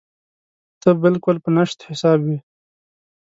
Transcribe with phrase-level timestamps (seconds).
[0.81, 2.37] ته بالکل په نشت حساب وې.